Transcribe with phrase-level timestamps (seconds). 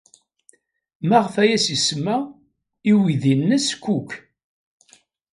[1.07, 2.17] Maɣef ay as-isemma
[2.91, 4.09] i uydi-nnes Cook?